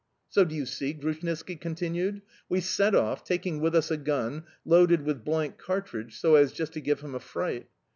"So, 0.29 0.43
do 0.43 0.55
you 0.55 0.65
see?" 0.65 0.93
Grushnitski 0.93 1.57
continued. 1.61 2.23
"We 2.49 2.59
set 2.61 2.95
off, 2.95 3.23
taking 3.23 3.61
with 3.61 3.75
us 3.75 3.91
a 3.91 3.97
gun, 3.97 4.45
loaded 4.65 5.03
with 5.03 5.23
blank 5.23 5.59
cartridge, 5.59 6.17
so 6.19 6.33
as 6.37 6.53
just 6.53 6.73
to 6.73 6.81
give 6.81 7.01
him 7.01 7.13
a 7.13 7.19
fright. 7.19 7.67